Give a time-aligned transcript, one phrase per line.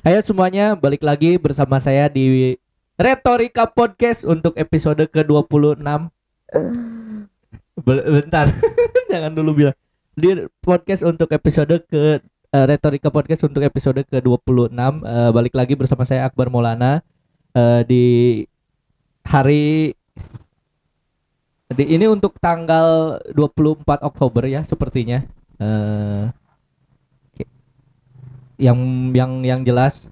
[0.00, 2.56] Hai semuanya, balik lagi bersama saya di
[2.96, 6.08] Retorika Podcast untuk episode ke-26.
[7.80, 8.46] Be- Bentar,
[9.12, 9.76] jangan dulu bilang.
[10.16, 14.72] Di podcast untuk episode ke eh, Retorika Podcast untuk episode ke-26
[15.04, 17.04] Eh, balik lagi bersama saya Akbar Maulana
[17.52, 18.04] Eh, di
[19.26, 19.92] hari
[21.70, 25.22] di ini untuk tanggal 24 Oktober ya sepertinya.
[25.60, 26.39] Eh
[28.60, 30.06] yang yang yang jelas.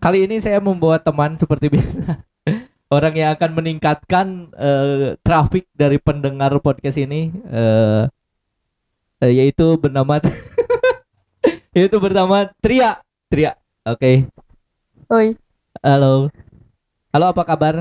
[0.00, 2.24] Kali ini saya membawa teman seperti biasa.
[2.88, 8.08] Orang yang akan meningkatkan eh, traffic dari pendengar podcast ini eh,
[9.20, 10.22] yaitu bernama
[11.76, 13.04] yaitu bernama Tria.
[13.28, 13.52] Tria
[13.84, 14.24] oke.
[15.12, 15.36] Oi.
[15.84, 16.32] halo.
[17.12, 17.74] Halo apa kabar?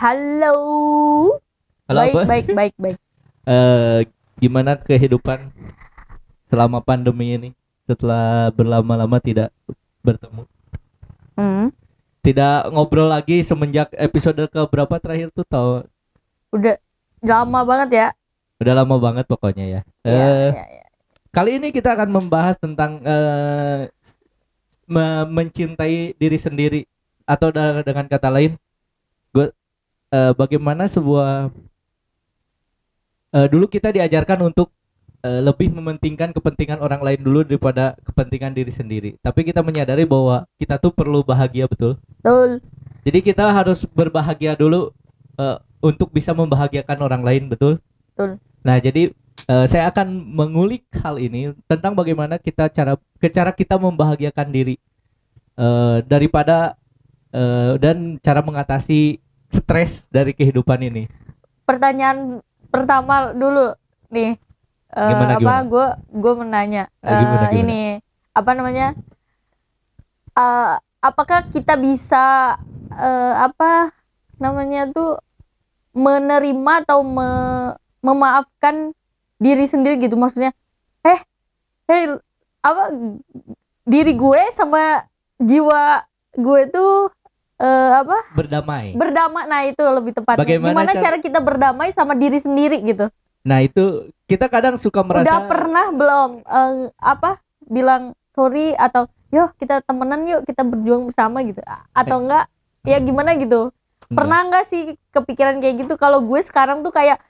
[0.00, 0.56] Halo.
[1.88, 2.22] halo baik, apa?
[2.24, 2.98] baik, baik, baik.
[3.44, 4.00] Eh,
[4.38, 5.52] gimana kehidupan
[6.48, 7.50] selama pandemi ini
[7.84, 9.52] setelah berlama-lama tidak
[10.00, 10.44] bertemu
[11.34, 11.74] Hmm.
[12.22, 15.82] tidak ngobrol lagi semenjak episode ke berapa terakhir tuh tau
[16.54, 16.78] Udah
[17.20, 18.08] lama banget ya.
[18.62, 19.80] udah lama banget pokoknya ya.
[20.06, 20.84] Iya, Eh, iya, iya.
[21.34, 23.02] kali ini kita akan membahas tentang
[24.86, 26.80] me- mencintai diri sendiri
[27.24, 27.48] atau
[27.82, 28.52] dengan kata lain,
[29.32, 29.48] gue
[30.12, 31.50] eh, bagaimana sebuah
[33.34, 34.70] eh, dulu kita diajarkan untuk
[35.24, 39.10] eh, lebih mementingkan kepentingan orang lain dulu daripada kepentingan diri sendiri.
[39.24, 41.96] Tapi kita menyadari bahwa kita tuh perlu bahagia betul.
[42.20, 42.60] Betul.
[43.04, 44.92] Jadi kita harus berbahagia dulu
[45.40, 47.80] eh, untuk bisa membahagiakan orang lain, betul?
[48.12, 48.40] Betul.
[48.64, 49.12] Nah, jadi
[49.48, 54.76] eh, saya akan mengulik hal ini tentang bagaimana kita cara ke cara kita membahagiakan diri
[55.56, 56.76] eh, daripada
[57.32, 59.20] eh, dan cara mengatasi
[59.52, 61.08] stres dari kehidupan ini.
[61.64, 63.72] Pertanyaan pertama dulu
[64.12, 64.43] nih.
[64.94, 65.86] Eh, Gimana, apa gue
[66.22, 67.58] gue menanya gimana, gimana?
[67.58, 67.80] ini
[68.30, 68.86] apa namanya?
[70.34, 72.54] Eh, apakah kita bisa
[72.94, 73.90] eh, apa
[74.38, 75.18] namanya tuh
[75.94, 77.74] menerima atau me-
[78.06, 78.94] memaafkan
[79.42, 80.14] diri sendiri gitu?
[80.14, 80.54] Maksudnya
[81.02, 81.18] eh
[81.90, 82.14] eh
[82.62, 82.94] apa
[83.82, 85.02] diri gue sama
[85.42, 86.06] jiwa
[86.38, 87.10] gue tuh
[87.58, 88.30] eh, apa?
[88.30, 88.94] Berdamai.
[88.94, 89.44] berdamai.
[89.50, 90.38] Nah itu lebih tepatnya.
[90.38, 93.10] Bagaimana gimana cara- cara kita berdamai sama diri sendiri gitu
[93.44, 99.52] Nah, itu kita kadang suka merasa udah pernah belum eh, apa bilang sorry atau yo
[99.60, 101.60] kita temenan yuk kita berjuang bersama gitu.
[101.92, 102.48] Atau enggak
[102.88, 103.68] ya gimana gitu.
[104.08, 104.16] Enggak.
[104.16, 105.94] pernah enggak sih kepikiran kayak gitu?
[106.00, 107.20] Kalau gue sekarang tuh kayak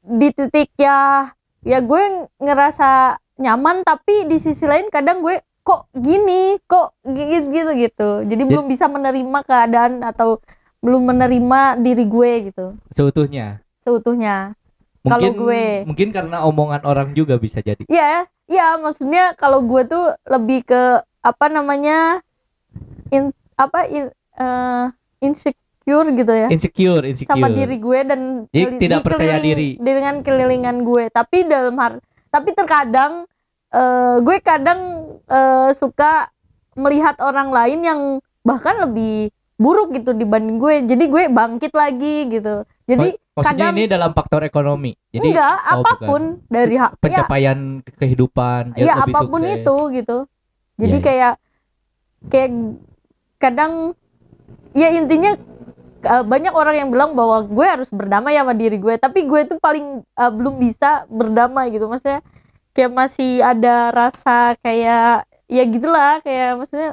[0.00, 1.28] di titik ya
[1.60, 2.02] ya gue
[2.40, 6.56] ngerasa nyaman tapi di sisi lain kadang gue kok gini?
[6.64, 8.10] Kok gitu gitu gitu.
[8.24, 10.40] Jadi Jadi- belum bisa menerima keadaan atau
[10.80, 12.66] belum menerima diri gue gitu.
[12.96, 13.60] Seutuhnya.
[13.86, 14.58] seutuhnya
[15.06, 15.86] Mungkin Kalau gue.
[15.86, 17.86] mungkin karena omongan orang juga bisa jadi.
[17.86, 20.82] Iya, iya maksudnya kalau gue tuh lebih ke
[21.22, 22.18] apa namanya
[23.10, 24.84] in apa in, eh,
[25.22, 27.30] insecure gitu ya Insecure, insecure.
[27.30, 29.70] sama diri gue dan Jadi tidak di percaya diri.
[29.78, 31.06] dengan kelilingan gue.
[31.08, 33.30] Tapi dalam har tapi terkadang
[33.70, 34.80] eh, gue kadang
[35.22, 36.34] eh, suka
[36.74, 38.00] melihat orang lain yang
[38.42, 40.74] bahkan lebih buruk gitu dibanding gue.
[40.84, 42.64] Jadi gue bangkit lagi gitu.
[42.86, 44.96] Jadi Maksudnya kadang ini dalam faktor ekonomi.
[45.12, 45.76] Jadi enggak oh, bukan.
[45.76, 49.56] apa pun dari hak ya, pencapaian kehidupan ya lebih apa pun sukses.
[49.60, 50.18] itu gitu
[50.76, 51.04] jadi Iya, iya.
[51.04, 51.34] kayak
[52.28, 52.50] kayak
[53.40, 53.72] kadang
[54.76, 55.32] ya intinya
[56.04, 59.58] uh, banyak orang yang bilang bahwa gue harus berdamai sama diri gue tapi gue tuh
[59.60, 62.20] paling uh, belum bisa berdamai gitu maksudnya
[62.76, 66.92] kayak masih ada rasa kayak ya gitulah kayak maksudnya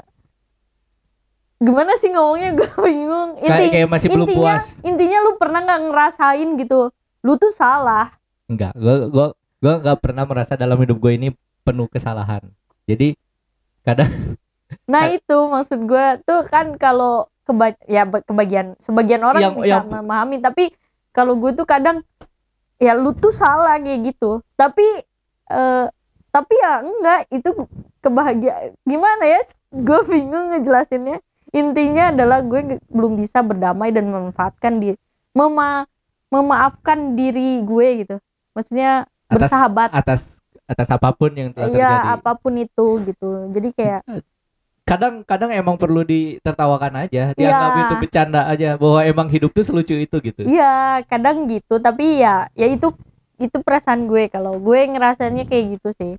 [1.63, 2.53] gimana sih ngomongnya?
[2.59, 3.39] Gue bingung.
[3.39, 4.65] Kayak- kayak masih belum intinya, puas.
[4.83, 6.91] intinya lu pernah nggak ngerasain gitu?
[7.23, 8.11] Lu tuh salah.
[8.45, 11.29] Enggak gua gua gua nggak pernah merasa dalam hidup gue ini
[11.63, 12.43] penuh kesalahan.
[12.83, 13.15] Jadi
[13.81, 14.11] kadang
[14.91, 19.87] Nah itu maksud gue tuh kan kalau keba ya kebagian sebagian orang Yang- bisa yang-
[19.87, 20.37] memahami.
[20.43, 20.75] Tapi
[21.15, 22.03] kalau gue tuh kadang
[22.77, 24.43] ya lu tuh salah kayak gitu.
[24.53, 24.83] Tapi
[25.47, 25.85] eh,
[26.27, 27.19] tapi ya enggak.
[27.31, 27.69] Itu
[28.01, 29.41] kebahagiaan gimana ya?
[29.87, 31.17] Gue bingung ngejelasinnya
[31.53, 34.97] intinya adalah gue belum bisa berdamai dan memanfaatkan di
[35.37, 35.85] mema
[36.33, 38.15] memaafkan diri gue gitu.
[38.57, 39.89] Maksudnya atas bersahabat.
[39.93, 40.21] atas
[40.65, 42.05] atas apa pun yang telah terjadi.
[42.05, 43.29] ya apa pun itu gitu.
[43.53, 44.01] Jadi kayak
[44.89, 47.81] kadang kadang emang perlu ditertawakan aja dianggap Iya.
[47.87, 50.41] itu bercanda aja bahwa emang hidup tuh selucu itu gitu.
[50.43, 52.91] Iya, kadang gitu, tapi ya ya itu
[53.39, 54.27] itu perasaan gue.
[54.27, 56.13] Kalau gue ngerasanya kayak gitu sih.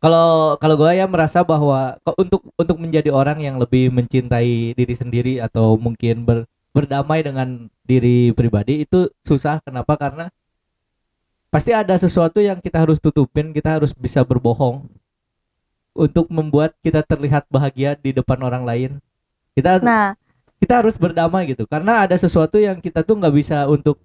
[0.00, 5.34] Kalau kalau gue ya merasa bahwa untuk untuk menjadi orang yang lebih mencintai diri sendiri
[5.44, 9.60] atau mungkin ber, berdamai dengan diri pribadi itu susah.
[9.60, 10.00] Kenapa?
[10.00, 10.32] Karena
[11.52, 14.88] pasti ada sesuatu yang kita harus tutupin kita harus bisa berbohong
[15.92, 18.90] untuk membuat kita terlihat bahagia di depan orang lain.
[19.52, 20.16] Kita nah.
[20.64, 21.68] kita harus berdamai gitu.
[21.68, 24.00] Karena ada sesuatu yang kita tuh nggak bisa untuk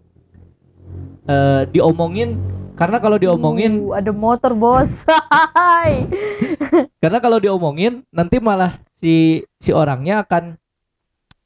[1.23, 5.07] eh, diomongin karena kalau diomongin uh, ada motor bos.
[7.01, 10.59] Karena kalau diomongin nanti malah si si orangnya akan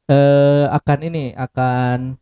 [0.10, 2.18] eh akan ini akan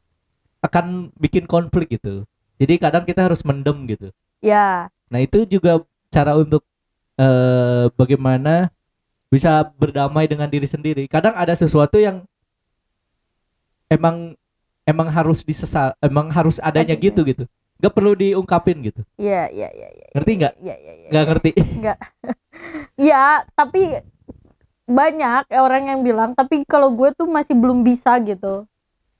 [0.59, 2.27] akan bikin konflik gitu.
[2.59, 4.11] Jadi kadang kita harus mendem gitu.
[4.43, 4.91] Ya.
[5.07, 5.79] Nah itu juga
[6.11, 6.67] cara untuk
[7.15, 8.67] eh bagaimana
[9.31, 11.07] bisa berdamai dengan diri sendiri.
[11.07, 12.27] Kadang ada sesuatu yang
[13.87, 14.35] emang
[14.83, 17.07] emang harus disesal emang harus adanya Adanya.
[17.07, 17.45] gitu gitu
[17.77, 19.01] nggak perlu diungkapin gitu.
[19.21, 20.53] Ya ya ya ya ngerti nggak?
[20.65, 21.51] Ya ya ya nggak ngerti.
[21.57, 21.97] Enggak.
[23.09, 24.01] ya, tapi
[24.87, 28.65] banyak orang yang bilang, tapi kalau gue tuh masih belum bisa gitu.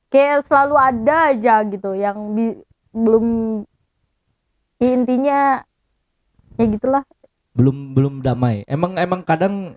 [0.08, 2.64] Kayak selalu ada aja gitu yang bi-
[2.96, 3.26] belum
[4.80, 5.40] ya intinya
[6.58, 7.04] ya gitulah.
[7.58, 8.62] belum belum damai.
[8.70, 9.74] Emang emang kadang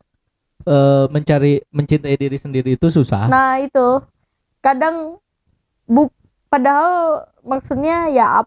[0.69, 3.27] eh, mencari mencintai diri sendiri itu susah.
[3.29, 4.05] Nah, itu.
[4.61, 5.17] Kadang
[5.89, 6.13] bu
[6.53, 8.45] padahal maksudnya ya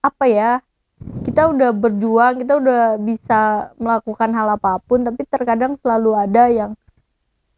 [0.00, 0.52] apa ya?
[1.00, 6.72] Kita udah berjuang, kita udah bisa melakukan hal apa pun, tapi terkadang selalu ada yang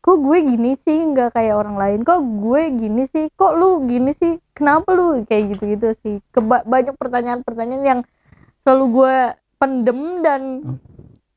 [0.03, 1.99] kok gue gini sih nggak kayak orang lain?
[2.07, 3.31] Kok gue gini sih?
[3.35, 4.39] Kok lu gini sih?
[4.55, 5.23] Kenapa lu?
[5.27, 6.15] Kayak gitu gitu sih.
[6.31, 8.01] Keba- banyak pertanyaan-pertanyaan yang
[8.63, 9.15] selalu gue
[9.59, 10.43] pendem dan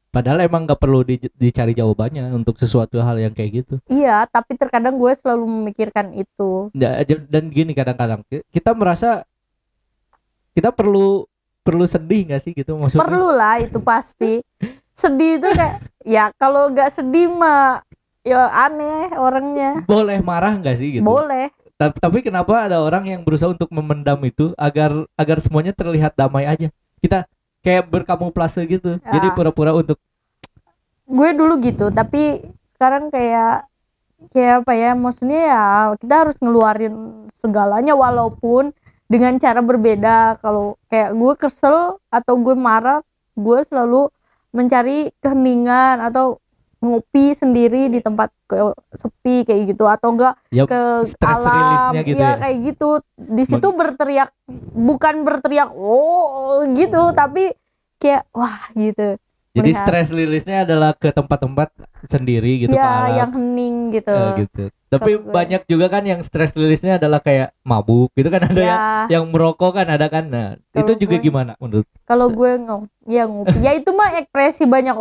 [0.10, 3.76] padahal emang nggak perlu di- dicari jawabannya untuk sesuatu hal yang kayak gitu.
[3.90, 6.70] Iya tapi terkadang gue selalu memikirkan itu.
[6.74, 9.26] Da- dan gini kadang-kadang ki- kita merasa
[10.56, 11.28] kita perlu
[11.62, 13.04] perlu sedih nggak sih gitu maksudnya?
[13.04, 14.40] Perlu lah itu pasti.
[14.96, 17.84] Sedih itu kayak ya kalau nggak sedih mah
[18.24, 19.84] ya aneh orangnya.
[19.84, 21.04] Boleh marah nggak sih gitu?
[21.04, 21.52] Boleh.
[21.76, 26.48] Ta- tapi kenapa ada orang yang berusaha untuk memendam itu agar agar semuanya terlihat damai
[26.48, 26.72] aja?
[27.04, 27.28] Kita
[27.60, 29.34] kayak berkamuflase gitu jadi Ah.
[29.34, 29.98] pura-pura untuk
[31.06, 32.46] gue dulu gitu tapi
[32.78, 33.66] sekarang kayak
[34.30, 35.64] kayak apa ya maksudnya ya
[35.98, 36.94] kita harus ngeluarin
[37.42, 38.70] segalanya walaupun
[39.06, 40.40] dengan cara berbeda.
[40.42, 43.02] Kalau kayak gue kesel atau gue marah
[43.36, 44.10] gue selalu
[44.56, 46.40] mencari keheningan atau
[46.80, 49.86] ngopi sendiri di tempat ke- sepi kayak gitu.
[49.86, 51.92] Atau enggak ya ke stress alam.
[52.02, 52.40] gitu ya, ya.
[52.40, 52.90] kayak gitu.
[53.18, 54.30] Di situ berteriak
[54.74, 57.12] bukan berteriak oh gitu.
[57.12, 57.52] Tapi
[58.00, 59.18] kayak wah gitu
[59.56, 59.82] jadi melihat.
[59.82, 61.72] stress release-nya adalah ke tempat-tempat
[62.06, 64.64] sendiri gitu ke ya alam yang hening gitu Eh, gitu.
[64.88, 68.68] Tapi gue- banyak juga kan yang stress release-nya adalah kayak mabuk gitu kan ada ya
[68.68, 68.78] yang
[69.10, 70.28] yang merokok kan ada kan.
[70.28, 71.88] Nah, itu juga gue- gimana menurut?
[72.04, 74.94] kalau gue ngom ya ngopi ya itu mah ekspresi banyak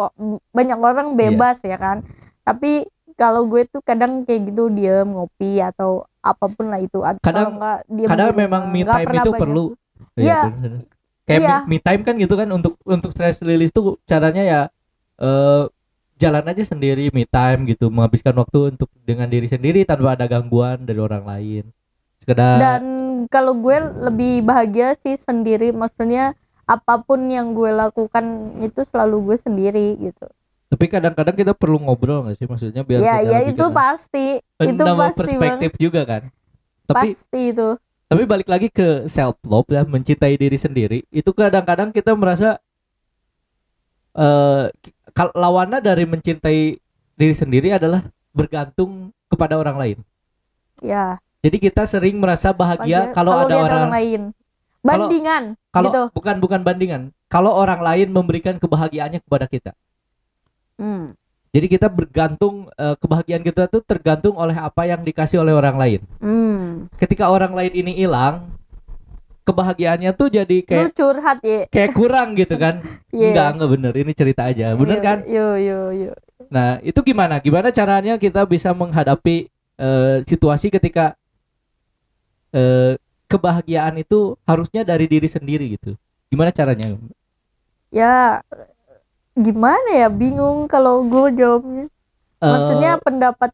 [0.49, 0.87] banyak Iya.
[0.87, 2.01] orang bebas ya kan
[2.41, 7.21] tapi kalau gue tuh kadang kayak gitu diem ngopi atau apa pun lah itu atau
[7.21, 9.37] Kadang- enggak diem Kadang memang me time itu banyak.
[9.37, 9.65] perlu.
[10.15, 10.41] Iya.
[10.49, 10.73] bener.
[11.25, 11.57] Kayak Iya.
[11.65, 14.61] me, me time kan gitu kan untuk untuk stress release tuh caranya ya
[15.21, 15.65] eh
[16.21, 20.85] jalan aja sendiri me time gitu, menghabiskan waktu untuk dengan diri sendiri tanpa ada gangguan
[20.87, 21.65] dari orang lain.
[22.23, 22.83] Sekedar dan
[23.33, 29.37] kalau gue lebih bahagia sih sendiri maksudnya apa pun yang gue lakukan itu selalu gue
[29.37, 30.25] sendiri gitu
[30.75, 34.85] tapi kadang-kadang kita perlu ngobrol nggak sih maksudnya biar ya kita ya itu pasti itu
[34.99, 36.23] pasti perspektif juga kan.
[36.27, 36.91] banget.
[36.91, 37.69] Tapi pasti itu
[38.15, 42.63] tapi balik lagi ke self love ya mencintai diri sendiri itu kadang-kadang kita merasa
[44.15, 44.71] eh
[45.11, 46.79] kal- lawannya dari mencintai
[47.19, 49.99] diri sendiri adalah bergantung kepada orang lain.
[50.79, 51.19] Ya.
[51.43, 54.23] Jadi kita sering merasa bahagia bahagia kalau ada lihat orang lain.
[54.31, 55.43] Kalau- bandingan
[55.75, 56.03] kalau gitu.
[56.15, 57.03] bukan bukan bandingan.
[57.27, 59.73] Kalau orang lain memberikan kebahagiaannya kepada kita.
[60.79, 61.19] Hmm.
[61.55, 66.01] Jadi kita bergantung eh, kebahagiaan kita tuh tergantung oleh apa yang dikasih oleh orang lain.
[66.19, 66.91] Hmm.
[66.99, 68.51] ketika orang lain ini hilang
[69.45, 72.83] kebahagiaannya tuh jadi Lu kayak curhat ya kayak kurang gitu kan?
[73.15, 73.31] Iya.
[73.31, 73.93] enggak enggak bener.
[73.95, 74.75] Ini cerita aja.
[74.75, 75.19] Bener Yo, kan?
[75.31, 76.13] yo yo yo.
[76.51, 77.39] Nah itu gimana?
[77.39, 79.47] Gimana caranya kita bisa menghadapi
[79.79, 81.15] eh, situasi ketika
[82.51, 82.99] eh,
[83.31, 85.95] kebahagiaan itu harusnya dari diri sendiri gitu?
[86.33, 86.99] Gimana caranya?
[87.95, 88.43] Ya
[89.35, 90.09] gimana ya?
[90.09, 91.87] Bingung kalau gue jawabnya.
[92.43, 93.51] Eh, maksudnya pendapat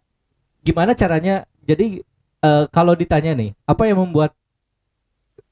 [0.65, 1.45] gimana caranya?
[1.65, 2.05] Jadi
[2.45, 4.37] eh, kalau ditanya nih apa yang membuat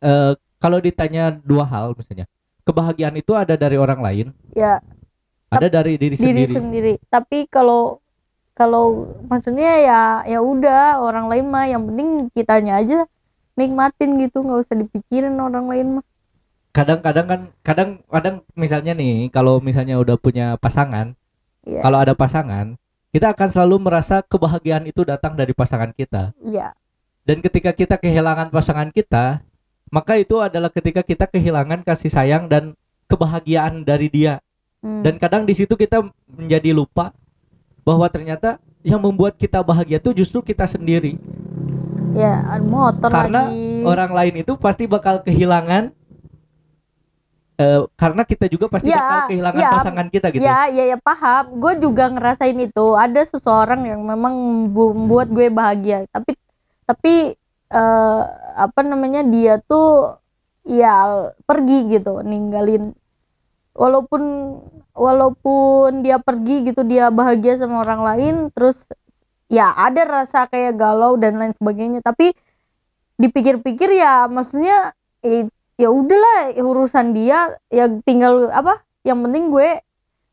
[0.04, 2.28] eh, kalau ditanya dua hal misalnya
[2.66, 4.26] kebahagiaan itu ada dari orang lain?
[4.52, 4.82] Ya
[5.48, 6.52] ada dari diri, diri sendiri?
[6.52, 6.92] sendiri.
[7.08, 8.04] Tapi kalau
[8.52, 12.98] kalau maksudnya ya ya udah orang lain mah yang penting kitanya aja
[13.54, 16.06] nikmatin gitu nggak usah dipikirin orang lain mah
[16.78, 21.18] kadang-kadang kan kadang kadang misalnya nih kalau misalnya udah punya pasangan
[21.66, 22.78] ya kalau ada pasangan
[23.10, 26.30] kita akan selalu merasa kebahagiaan itu datang dari pasangan kita.
[26.46, 26.78] Ya
[27.26, 29.42] dan ketika kita kehilangan pasangan kita
[29.90, 32.78] maka itu adalah ketika kita kehilangan kasih sayang dan
[33.10, 34.38] kebahagiaan dari dia.
[34.78, 35.02] Hmm.
[35.02, 37.10] dan kadang di situ kita menjadi lupa
[37.82, 41.18] bahwa ternyata yang membuat kita bahagia tuh justru kita sendiri.
[42.14, 43.82] Ya motor karena lagi.
[43.82, 45.90] orang lain itu pasti bakal kehilangan
[47.58, 50.98] eh, karena kita juga pasti Ya, bakal kehilangan ya, pasangan kita gitu Ya, ya, ya
[51.02, 51.58] paham.
[51.58, 52.86] Gue juga ngerasain itu.
[52.94, 56.06] Ada seseorang yang memang membu- membuat gue bahagia.
[56.14, 56.32] Tapi,
[56.86, 57.14] tapi
[57.68, 58.22] eh,
[58.58, 60.16] apa namanya dia tuh
[60.64, 62.94] ya pergi gitu, ninggalin.
[63.78, 64.22] Walaupun
[64.98, 68.34] walaupun dia pergi gitu, dia bahagia sama orang lain.
[68.54, 68.86] Terus
[69.50, 72.00] ya ada rasa kayak galau dan lain sebagainya.
[72.04, 72.34] Tapi
[73.18, 74.94] dipikir-pikir ya, maksudnya
[75.26, 75.46] eh,
[75.78, 77.38] ya udahlah urusan dia
[77.70, 79.78] ya tinggal apa yang penting gue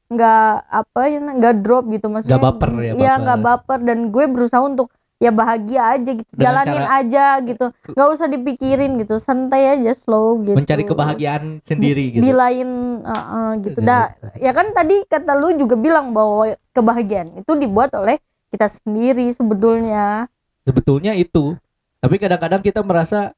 [0.06, 3.22] nggak apa ya nggak drop gitu maksudnya Nggak baper ya, Iya, baper.
[3.22, 7.66] nggak baper dan gue berusaha untuk ya bahagia aja gitu Dengan jalanin cara- aja gitu
[7.72, 10.58] nggak usah dipikirin gitu santai aja slow gitu.
[10.58, 12.36] Mencari kebahagiaan sendiri di gitu.
[12.36, 12.70] lain
[13.02, 13.80] uh, uh, gitu.
[13.80, 14.04] Iya, dah
[14.36, 18.18] ya kan tadi kata lu juga bilang bahwa kebahagiaan itu dibuat oleh
[18.50, 20.28] kita sendiri sebetulnya.
[20.66, 21.54] Sebetulnya itu
[21.98, 23.34] tapi kadang-kadang kita merasa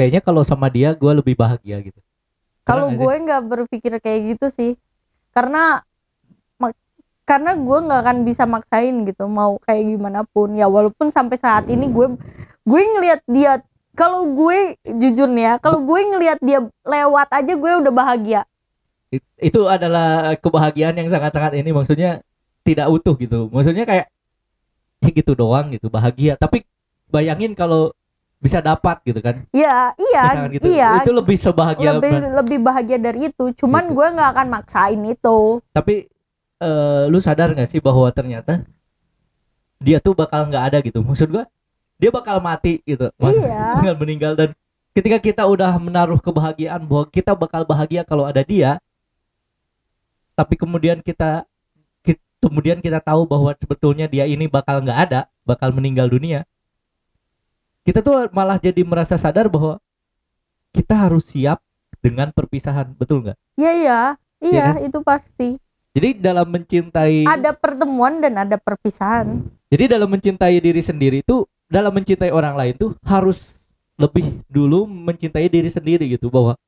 [0.00, 2.00] kayaknya kalau sama dia gue lebih bahagia gitu.
[2.64, 4.70] Kalau gue nggak berpikir kayak gitu sih,
[5.36, 5.84] karena
[7.28, 10.56] karena gue nggak akan bisa maksain gitu mau kayak gimana pun.
[10.56, 12.16] Ya walaupun sampai saat ini gue
[12.64, 13.62] gue ngelihat dia
[13.94, 18.42] kalau gue jujur nih ya kalau gue ngelihat dia lewat aja gue udah bahagia.
[19.14, 22.24] It- itu adalah kebahagiaan yang sangat-sangat ini maksudnya
[22.66, 23.46] tidak utuh gitu.
[23.50, 24.06] Maksudnya kayak
[25.00, 26.34] ya gitu doang gitu bahagia.
[26.34, 26.66] Tapi
[27.14, 27.94] bayangin kalau
[28.40, 29.44] bisa dapat gitu kan?
[29.52, 30.64] Ya iya Misalkan gitu.
[30.72, 30.90] iya.
[31.04, 33.52] Itu lebih sebahagia lebih lebih bahagia dari itu.
[33.54, 33.94] Cuman Gitu.
[34.00, 35.38] gue nggak akan maksain itu.
[35.70, 36.08] Tapi
[36.58, 38.64] eh, lu sadar nggak sih bahwa ternyata
[39.80, 41.00] dia tuh bakal nggak ada gitu?
[41.00, 41.44] Maksud gua
[42.00, 43.12] dia bakal mati gitu.
[43.20, 43.76] Iya.
[43.76, 44.32] bakal meninggal.
[44.36, 44.50] Dan
[44.96, 48.80] ketika kita udah menaruh kebahagiaan bahwa kita bakal bahagia kalau ada dia
[50.32, 51.44] tapi kemudian kita
[52.00, 56.48] ki- kemudian kita tahu bahwa sebetulnya dia ini bakal nggak ada bakal meninggal dunia
[57.86, 59.80] kita tuh malah jadi merasa sadar bahwa
[60.70, 61.58] kita harus siap
[62.00, 64.00] dengan perpisahan betul nggak iya iya
[64.40, 64.84] iya kan?
[64.84, 65.48] itu pasti
[65.90, 71.94] jadi dalam mencintai ada pertemuan dan ada perpisahan Jadi dalam mencintai diri sendiri itu, dalam
[71.94, 73.54] mencintai orang lain tuh harus
[73.94, 76.58] lebih dulu mencintai diri sendiri gitu bahwa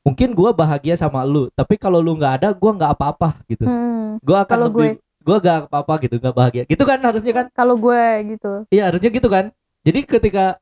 [0.00, 3.68] mungkin gua bahagia sama lu, tapi kalau lu nggak ada, gua nggak apa-apa gitu.
[3.68, 4.24] hmm.
[4.24, 4.90] Gua akan Kalau lebih,
[5.20, 6.62] gua nggak apa-apa gitu, nggak bahagia.
[6.64, 7.46] Gitu kan harusnya kan?
[7.52, 9.52] kalau gue gitu Iya harusnya gitu kan.
[9.82, 10.58] Jadi ketika,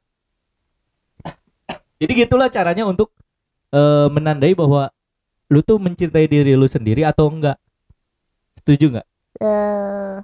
[2.01, 3.13] jadi gitulah caranya untuk
[3.75, 4.91] eh, menandai bahwa
[5.53, 7.59] lu tuh mencintai diri lu sendiri atau enggak.
[8.61, 9.07] Setuju nggak?
[9.41, 10.17] eh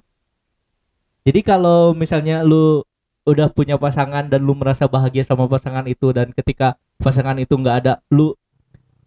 [1.27, 2.81] Jadi kalau misalnya lu
[3.27, 7.77] udah punya pasangan dan lu merasa bahagia sama pasangan itu dan ketika pasangan itu nggak
[7.83, 8.31] ada, lu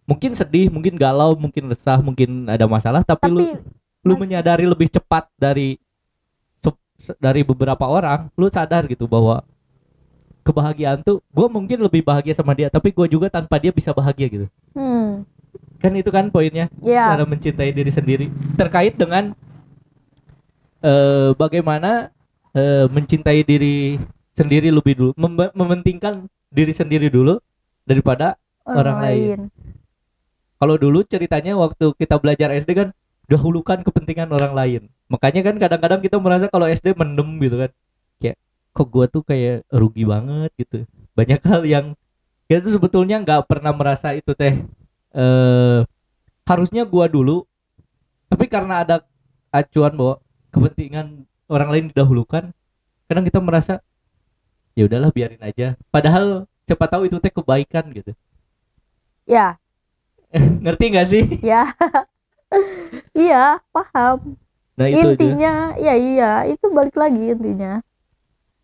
[0.05, 3.57] mungkin sedih, mungkin galau, mungkin resah, mungkin ada masalah, tapi, lu tapi
[4.05, 5.81] lu mas- menyadari lebih cepat dari
[7.21, 9.43] dari beberapa orang, lu sadar gitu bahwa
[10.47, 14.27] kebahagiaan tuh gue mungkin lebih bahagia sama dia, tapi gue juga tanpa dia bisa bahagia
[14.31, 14.47] gitu.
[14.75, 15.25] hmm,
[15.83, 18.27] Kan itu kan poinnya ya cara mencintai diri sendiri.
[18.61, 19.33] Terkait dengan
[20.83, 22.11] eh, bagaimana
[22.57, 23.99] eh, mencintai diri
[24.37, 27.39] sendiri lebih dulu mem- mementingkan diri sendiri dulu
[27.87, 28.37] daripada
[28.75, 29.31] orang lain.
[30.61, 32.89] kalau dulu ceritanya waktu kita belajar SD kan
[33.31, 34.83] dahulukan kepentingan orang lain.
[35.09, 37.71] Makanya kan kadang-kadang kita merasa kalau SD mendem gitu kan.
[38.21, 38.37] Kayak
[38.81, 40.89] kok gua tuh kayak rugi banget gitu.
[41.13, 41.87] Banyak hal yang
[42.49, 44.65] kita tuh sebetulnya nggak pernah merasa itu teh.
[45.13, 45.81] Eh
[46.49, 47.47] harusnya gua dulu
[48.27, 48.97] tapi karena ada
[49.55, 50.19] acuan bahwa
[50.51, 52.51] kepentingan orang lain didahulukan
[53.07, 53.85] kadang kita merasa
[54.73, 55.77] ya udahlah biarin aja.
[55.93, 58.17] Padahal siapa tahu itu teh kebaikan gitu.
[59.29, 59.61] Ya.
[60.65, 61.25] Ngerti nggak sih?
[61.45, 61.69] Ya.
[63.15, 64.35] Iya paham.
[64.75, 65.15] Nah itu aja.
[65.15, 67.79] intinya ya iya itu balik lagi intinya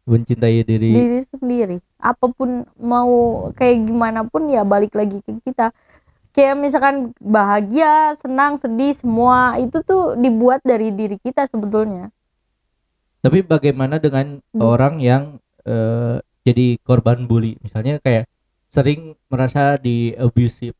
[0.07, 0.91] mencintai diri.
[0.95, 1.77] Diri sendiri.
[1.99, 3.11] Apa pun mau
[3.53, 5.75] kayak gimana pun ya balik lagi ke kita.
[6.31, 12.15] Kayak misalkan bahagia senang sedih semua itu tuh dibuat dari diri kita sebetulnya.
[13.21, 14.63] Tapi bagaimana dengan Hmm.
[14.63, 17.59] orang yang eh, jadi korban bully?
[17.59, 18.31] Misalnya kayak
[18.71, 20.79] sering merasa di abusive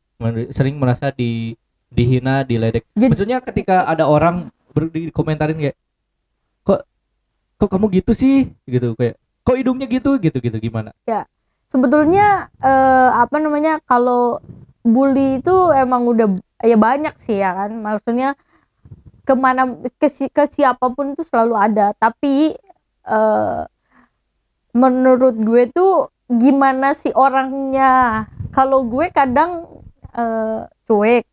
[0.49, 1.53] sering merasa di
[1.91, 2.87] dihina diledek.
[2.95, 5.77] Jadi- maksudnya ketika ada orang ber, komentarin kayak
[7.57, 8.35] kok kamu gitu sih?
[8.69, 10.17] Gitu kayak kok hidungnya gitu?
[10.21, 10.93] Gitu gitu gimana?
[11.67, 14.39] Sebetulnya eh, apa namanya kalau
[14.87, 16.27] bully itu emang udah
[16.63, 17.75] ya banyak sih ya kan?
[17.75, 18.39] Maksudnya
[19.27, 19.67] ke mana
[19.99, 21.91] ke, ke siapa pun itu selalu ada.
[21.99, 22.55] Tapi
[23.03, 23.61] eh,
[24.71, 28.25] menurut gue tuh gimana sih orangnya?
[28.55, 29.83] Kalau gue kadang
[30.15, 31.25] eh, cuek.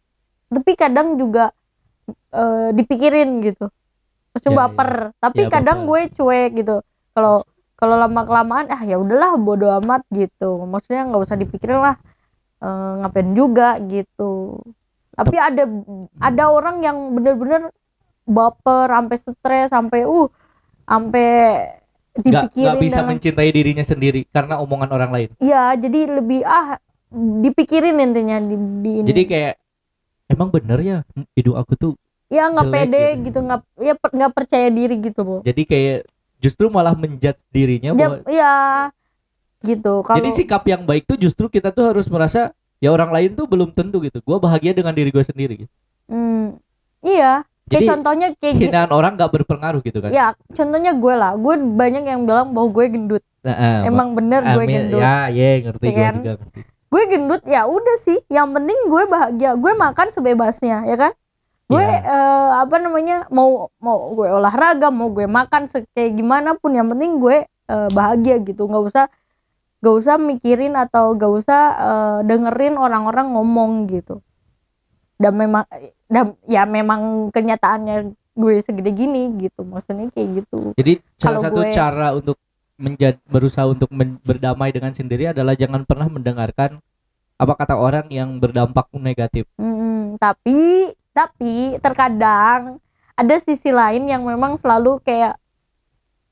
[0.50, 1.54] Tapi kadang juga
[2.34, 3.70] eh, dipikirin gitu
[4.34, 4.90] maksudnya Ya, baper.
[5.22, 5.88] tapi Ya, kadang baper.
[5.88, 6.76] gue cuek gitu.
[7.14, 10.62] Kalau kalau lama kelamaan ah ya udahlah bodo amat gitu.
[10.66, 11.96] Maksudnya nggak usah dipikirin lah
[12.64, 14.56] Eh, ngapain juga gitu.
[15.12, 15.68] Tapi ada
[16.18, 17.68] ada orang yang bener-bener
[18.24, 20.28] baper sampai stres sampai uh
[20.88, 21.28] sampai
[22.16, 25.28] dipikirin nggak bisa mencintai dirinya sendiri karena omongan orang lain.
[25.44, 26.80] Iya, jadi lebih ah
[27.14, 29.06] dipikirin intinya di, di ini.
[29.06, 29.54] jadi kayak
[30.32, 30.98] emang bener ya
[31.36, 31.92] hidung aku tuh
[32.34, 33.22] ya nggak pede gitu.
[33.30, 35.36] gitu nggak ya per- nggak percaya diri gitu bu.
[35.46, 35.98] jadi kayak
[36.42, 38.54] justru malah menjudge dirinya bahwa Ya, ya
[39.64, 40.04] gitu.
[40.04, 43.48] Kalau jadi sikap yang baik tuh justru kita tuh harus merasa ya orang lain tuh
[43.48, 45.72] belum tentu gitu gue bahagia dengan diri gue sendiri gitu.
[46.10, 46.60] hmm,
[47.00, 47.46] iya.
[47.64, 51.32] Kayak Jadi, contohnya kayak hinaan orang nggak berpengaruh gitu kan Ya, contohnya gue lah.
[51.32, 53.24] Gue banyak yang bilang bahwa gue gendut.
[53.40, 55.00] Nah, ah, Emang bener gue gendut.
[55.00, 56.14] ya ya ngerti Ya gue kan?
[56.20, 56.60] juga ngerti
[56.92, 58.20] Gue gendut ya udah sih.
[58.28, 59.50] Yang penting gue bahagia.
[59.56, 61.12] Gue makan sebebasnya, ya kan?
[61.64, 62.04] Gue Iya.
[62.04, 65.64] eh, apa namanya mau mau gue olahraga, mau gue makan
[65.96, 68.68] kayak gimana pun yang penting gue eh, bahagia gitu.
[68.68, 69.06] nggak usah
[69.84, 74.20] gak usah mikirin atau gak usah eh, dengerin orang-orang ngomong gitu.
[75.16, 75.64] Dan memang
[76.08, 79.60] dan ya memang kenyataannya gue segede gini gitu.
[79.64, 80.72] Maksudnya kayak gitu.
[80.76, 82.36] Jadi salah satu gue- cara untuk
[82.74, 86.82] menjadi berusaha untuk men- berdamai dengan sendiri adalah jangan pernah mendengarkan
[87.34, 89.46] apa kata orang yang berdampak negatif.
[89.58, 92.82] Mm, tapi tapi terkadang
[93.14, 95.38] ada sisi lain yang memang selalu kayak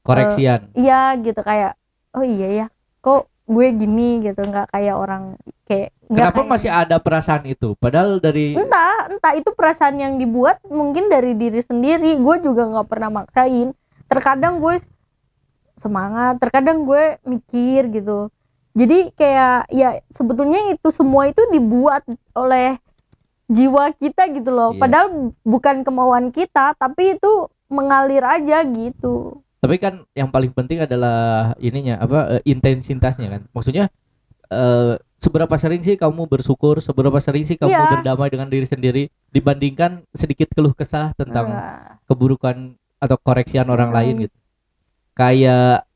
[0.02, 0.74] koreksian.
[0.74, 1.78] iya gitu kayak
[2.12, 2.66] oh iya ya
[2.98, 4.40] kok gue gini gitu.
[4.42, 5.22] Nggak kayak orang
[5.66, 7.74] kayak kenapa kayak- masih ada perasaan itu?
[7.78, 12.18] Padahal dari entah entah itu perasaan yang dibuat mungkin dari diri sendiri.
[12.18, 13.74] Gue juga nggak pernah maksain.
[14.06, 14.78] Terkadang gue
[15.78, 18.30] semangat terkadang gue mikir gitu.
[18.72, 22.80] Jadi kayak ya sebetulnya itu semua itu dibuat oleh
[23.46, 24.80] jiwa kita gitu loh Iya.
[24.80, 25.08] padahal
[25.42, 27.32] bukan kemauan kita tapi itu
[27.66, 33.88] mengalir aja gitu tapi kan yang paling penting adalah ininya apa eh, intensitasnya kan maksudnya
[34.48, 37.90] eh, seberapa sering sih kamu bersyukur seberapa sering sih kamu Iya.
[37.94, 43.96] berdamai dengan diri sendiri dibandingkan sedikit keluh kesah tentang Nah, keburukan atau koreksian orang Hmm.
[43.96, 44.36] lain gitu
[45.12, 45.86] kayak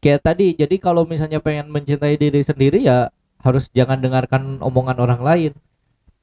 [0.00, 3.10] kayak tadi jadi kalau misalnya pengen mencintai diri sendiri ya
[3.42, 5.52] harus jangan dengarkan omongan orang lain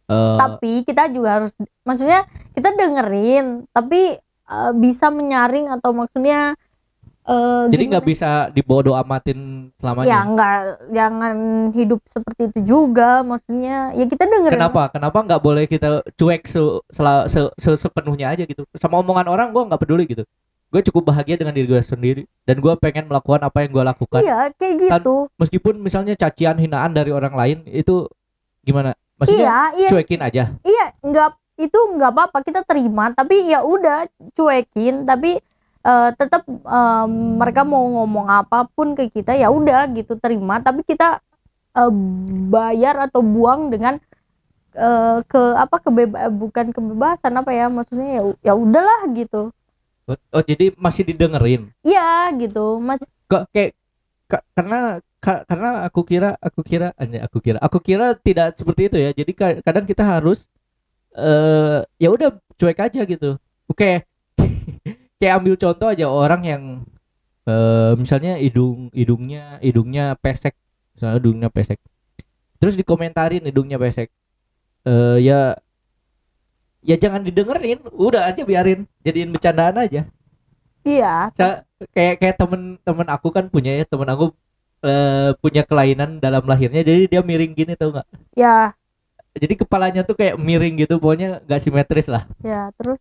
[0.03, 1.51] Eh, tapi kita juga harus
[1.87, 6.59] maksudnya kita dengerin tapi eh, bisa menyaring atau maksudnya
[7.23, 10.57] eh, jadi nggak bisa dibodoh amatin ya selamanya nggak
[10.91, 11.35] jangan
[11.71, 14.59] hidup seperti itu juga maksudnya ya kita dengerin.
[14.59, 14.81] Kenapa?
[14.91, 16.59] Kenapa nggak boleh kita cuek se,
[16.91, 18.67] sela- se- se- sepenuhnya aja gitu?
[18.75, 20.27] Sama omongan orang gua nggak peduli gitu.
[20.73, 24.25] Gue cukup bahagia dengan diri gue sendiri dan gua pengen melakukan apa yang gua lakukan.
[24.25, 25.15] Iya kayak gitu.
[25.37, 28.09] meskipun misalnya cacian hinaan dari orang lain itu
[28.65, 29.89] gimana maksudnya iya iya.
[29.89, 30.43] cuekin aja.
[30.62, 31.29] Iya nggak
[31.63, 33.15] itu nggak apa-apa kita terima.
[33.15, 34.05] Tapi ya udah
[34.36, 35.07] cuekin.
[35.07, 35.39] Tapi
[35.83, 40.59] eh, tetap em, mereka mau ngomong apa pun ke kita ya udah gitu terima.
[40.59, 41.23] Tapi kita
[41.77, 41.91] eh,
[42.51, 43.97] bayar atau buang dengan
[44.75, 49.49] eh, ke apa kebeba bukan kebebasan apa ya maksudnya ya ya udahlah gitu.
[50.03, 51.71] Oh, oh, jadi masih didengerin.
[51.88, 52.75] iya gitu.
[52.83, 52.99] Mas
[53.31, 53.71] kayak
[54.27, 58.81] ka- karena ka- karena aku kira aku kira anjay, aku kira aku kira tidak seperti
[58.91, 59.09] itu ya.
[59.19, 60.38] Jadi ka- kadang kita harus
[61.17, 63.38] eh ya udah cuek aja gitu.
[63.71, 64.03] Oke.
[65.19, 66.63] kayak ambil contoh aja orang yang
[67.49, 70.55] eh misalnya hidung hidungnya hidungnya pesek.
[70.95, 71.79] Misalnya hidungnya pesek.
[72.62, 74.09] Terus dikomentarin hidungnya pesek.
[74.88, 75.57] Eh ya
[76.89, 80.01] ya jangan didengerin, udah aja biarin, jadiin bercandaan aja.
[80.88, 81.62] iya Sa-
[81.95, 84.25] kayak kayak temen-temen aku kan punya ya temen aku
[84.84, 88.08] eh, punya kelainan dalam lahirnya jadi dia miring gini tau nggak?
[88.38, 88.76] Ya.
[89.34, 92.24] Jadi kepalanya tuh kayak miring gitu pokoknya nggak simetris lah.
[92.46, 93.00] Ya terus?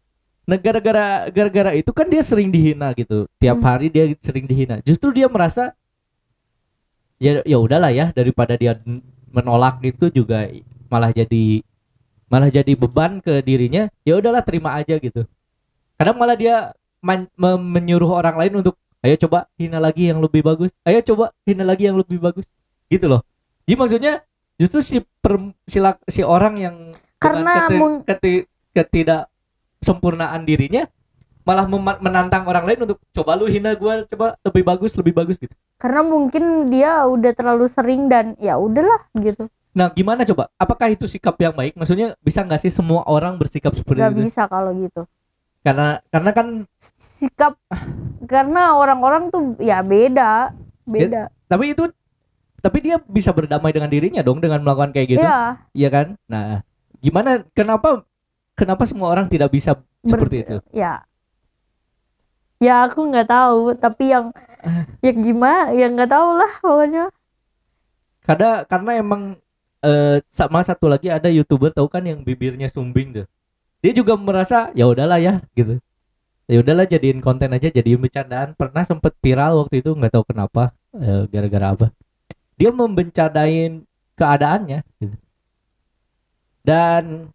[0.48, 3.28] Nah gara-gara gara-gara itu kan dia sering dihina gitu.
[3.38, 3.66] Tiap Hmm.
[3.68, 4.80] hari dia sering dihina.
[4.82, 5.76] Justru dia merasa
[7.22, 8.78] ya ya udahlah ya daripada dia
[9.30, 10.48] menolak itu juga
[10.90, 11.62] malah jadi
[12.32, 15.24] malah jadi beban ke dirinya ya udahlah terima aja gitu.
[15.98, 16.56] Kadang malah dia
[17.04, 20.70] man- me- menyuruh orang lain untuk ayo coba hina lagi yang lebih bagus.
[20.86, 22.46] Ayo coba hina lagi yang lebih bagus.
[22.86, 23.26] Gitu loh.
[23.66, 24.12] Jadi maksudnya
[24.56, 26.76] justru si per, si, si orang yang
[27.18, 29.30] Karena mung- keti- ketidak
[29.82, 30.86] sempurnaan dirinya
[31.42, 31.66] malah
[31.98, 35.50] menantang orang lain untuk coba lu hina gua coba lebih bagus lebih bagus gitu.
[35.82, 39.50] Karena mungkin dia udah terlalu sering dan ya udahlah gitu.
[39.74, 40.54] Nah gimana coba?
[40.54, 41.74] Apakah itu sikap yang baik?
[41.74, 44.22] Maksudnya bisa nggak sih semua orang bersikap seperti nggak itu?
[44.30, 45.02] bisa kalau gitu
[45.62, 46.46] karena karena kan
[46.98, 47.54] sikap
[48.26, 50.50] karena orang-orang tuh ya beda
[50.82, 51.30] beda.
[51.46, 51.86] Tapi itu
[52.62, 55.22] tapi dia bisa berdamai dengan dirinya dong dengan melakukan kayak gitu.
[55.26, 55.38] Iya.
[55.74, 56.06] Iya kan?
[56.30, 56.62] Nah,
[57.02, 58.06] gimana kenapa
[58.54, 60.56] kenapa semua orang tidak bisa Ber- seperti itu?
[60.74, 61.02] ya.
[62.62, 64.30] Ya aku nggak tahu tapi yang
[64.62, 64.86] Ah.
[65.02, 67.04] ya gimana ya nggak tahu lah pokoknya.
[68.22, 69.22] Karena karena emang
[69.82, 73.26] eh, sama satu lagi ada youtuber tahu kan yang bibirnya sumbing tuh
[73.82, 75.78] dia juga merasa ya udahlah ya gitu.
[76.50, 78.54] Ya udahlah jadiin konten aja jadiin bercandaan.
[78.54, 81.86] Pernah sempet viral waktu itu nggak tahu kenapa eh, gara-gara apa.
[82.58, 83.82] Dia membencadain
[84.18, 85.16] keadaannya gitu.
[86.62, 87.32] dan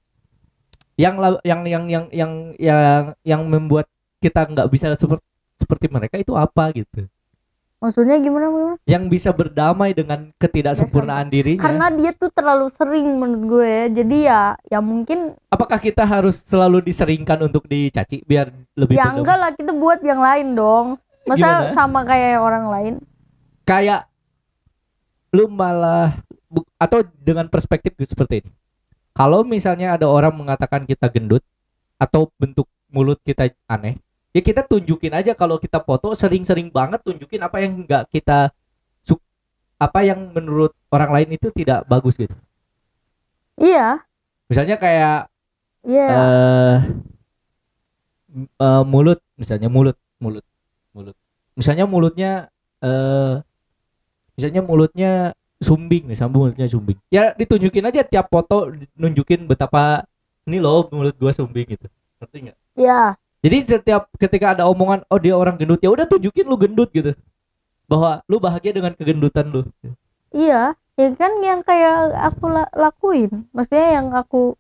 [0.98, 3.86] yang yang yang yang yang yang yang membuat
[4.24, 5.26] kita nggak bisa seperti
[5.62, 7.06] seperti mereka itu apa gitu
[7.78, 11.62] maksudnya gimana gimana yang bisa berdamai dengan ketidaksempurnaan dirinya.
[11.62, 13.74] Karena dia tuh terlalu sering menurut gue.
[14.02, 19.18] Jadi ya ya mungkin apakah kita harus selalu diseringkan untuk dicaci biar lebih ya berdamai?
[19.22, 20.88] enggak lah kita buat yang lain dong.
[21.28, 21.76] Masa Gimana?
[21.76, 22.94] sama kayak orang lain?
[23.68, 24.08] Kayak
[25.36, 26.18] lu malah
[26.80, 28.52] atau dengan perspektif seperti ini.
[29.12, 31.44] Kalau misalnya ada orang mengatakan kita gendut
[31.98, 34.00] atau bentuk mulut kita aneh
[34.38, 38.54] ya kita tunjukin aja kalau kita foto sering-sering banget tunjukin apa yang enggak kita
[39.78, 42.34] apa yang menurut orang lain itu tidak bagus gitu.
[43.62, 44.02] Iya.
[44.50, 45.30] Misalnya kayak
[45.86, 46.08] iya.
[46.10, 46.78] Eh
[48.34, 50.46] m- eh, mulut misalnya mulut mulut
[50.94, 51.16] mulut.
[51.54, 52.32] Misalnya mulutnya
[52.82, 53.42] eh
[54.38, 55.12] misalnya mulutnya
[55.62, 56.98] sumbing misalnya mulutnya sumbing.
[57.14, 60.06] Ya ditunjukin aja tiap foto nunjukin betapa
[60.50, 61.86] ini loh mulut gua sumbing gitu.
[62.18, 62.58] Ngerti nggak?
[62.78, 63.14] Iya
[63.48, 67.16] jadi setiap ketika ada omongan oh dia orang gendut ya udah tunjukin lu gendut gitu.
[67.88, 69.64] Bahwa lu bahagia dengan kegendutan lu.
[70.36, 73.48] Iya ya kan yang kayak aku la- lakuin.
[73.56, 74.60] Maksudnya yang aku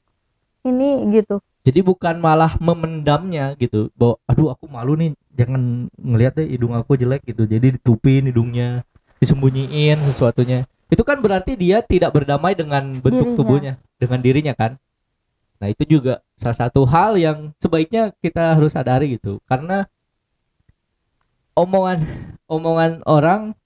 [0.63, 1.43] ini gitu.
[1.67, 3.91] Jadi bukan malah memendamnya gitu.
[4.00, 5.12] Bahwa aduh aku malu nih.
[5.36, 7.43] Jangan ngeliat deh hidung aku jelek gitu.
[7.43, 8.88] Jadi ditupin hidungnya
[9.19, 10.63] disembunyiin sesuatunya.
[10.88, 13.36] Itu kan berarti dia tidak berdamai dengan bentuk Dirinya.
[13.36, 14.80] tubuhnya dengan dirinya kan
[15.57, 19.41] nah itu juga salah satu hal yang sebaiknya kita harus sadari gitu.
[19.49, 19.89] Karena
[21.57, 22.05] omongan
[22.45, 23.57] omongan orang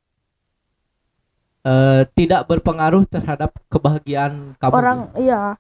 [1.67, 4.73] eh, tidak berpengaruh terhadap kebahagiaan kamu.
[4.73, 5.60] Orang iya.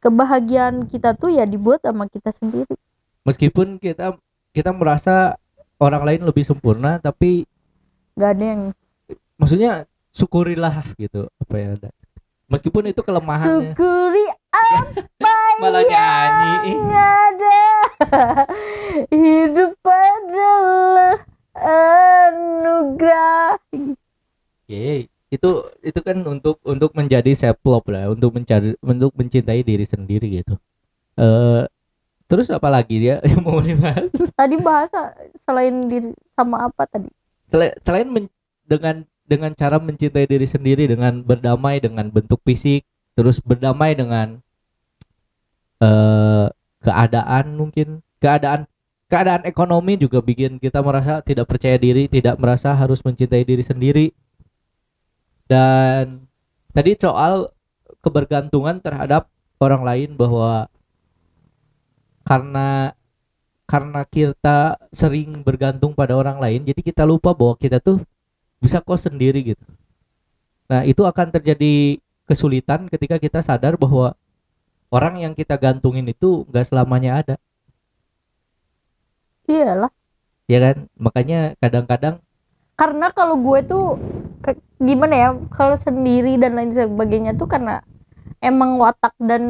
[0.00, 2.72] Kebahagiaan kita tuh ya dibuat sama kita sendiri.
[3.28, 4.16] Meskipun kita
[4.56, 5.36] kita merasa
[5.76, 7.44] orang lain lebih sempurna tapi
[8.16, 8.62] nggak ada yang
[9.40, 9.72] maksudnya
[10.12, 11.90] syukurilah gitu apa yang ada
[12.50, 13.72] meskipun itu kelemahannya.
[13.72, 14.26] Syukuri
[14.60, 15.29] apa
[15.60, 16.52] malah nyanyi.
[16.72, 17.60] Yang ada.
[19.12, 21.16] Hidup adalah
[22.32, 23.60] anugerah.
[24.66, 25.06] Yeay.
[25.30, 25.46] itu
[25.86, 30.58] itu kan untuk untuk menjadi self love lah untuk mencari untuk mencintai diri sendiri gitu.
[31.14, 31.62] Eh
[32.26, 34.10] terus apa lagi dia yang mau dibahas?
[34.34, 35.14] Tadi bahasa
[35.46, 37.06] selain diri sama apa tadi?
[37.46, 38.34] Selain, selain men-
[38.66, 42.82] dengan dengan cara mencintai diri sendiri dengan berdamai dengan bentuk fisik
[43.14, 44.42] terus berdamai dengan
[45.80, 46.46] eh
[46.80, 48.64] keadaan mungkin keadaan
[49.10, 54.06] keadaan ekonomi juga bikin kita merasa tidak percaya diri tidak merasa harus mencintai diri sendiri.
[55.50, 56.30] Dan
[56.70, 57.50] tadi soal
[58.04, 59.26] kebergantungan terhadap
[59.60, 60.70] orang lain bahwa
[62.24, 62.94] karena
[63.66, 68.02] karena kita sering bergantung pada orang lain jadi kita lupa bahwa kita tuh
[68.62, 69.64] bisa kok sendiri gitu.
[70.70, 74.14] Nah itu akan terjadi kesulitan ketika kita sadar bahwa
[74.96, 77.34] orang yang kita gantungin itu nggak selamanya ada.
[79.48, 79.90] Iyalah.
[80.52, 80.76] Ya kan?
[80.98, 82.16] Makanya kadang-kadang
[82.80, 83.84] karena kalau gue tuh
[84.40, 87.84] ke- gimana ya kalau sendiri dan lain sebagainya tuh karena
[88.40, 89.42] emang watak dan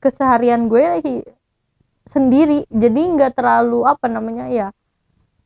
[0.00, 1.16] keseharian gue lagi
[2.08, 2.64] sendiri.
[2.72, 4.68] Jadi nggak terlalu apa namanya ya